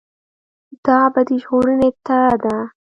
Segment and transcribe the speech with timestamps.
[0.85, 2.55] دا ابدي ژغورنې ته ده.